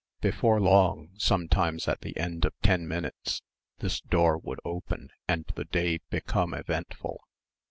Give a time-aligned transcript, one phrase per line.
[0.19, 3.43] Before long, sometimes at the end of ten minutes,
[3.77, 7.21] this door would open and the day become eventful.